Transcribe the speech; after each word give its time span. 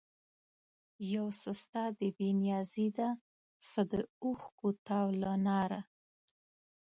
یو 1.13 1.27
څه 1.41 1.51
ستا 1.61 1.83
د 1.99 2.01
بې 2.17 2.29
نیازي 2.41 2.87
ده، 2.97 3.09
څه 3.69 3.81
د 3.91 3.93
اوښکو 4.23 4.69
تاو 4.85 5.07
له 5.21 5.31
ناره 5.47 5.81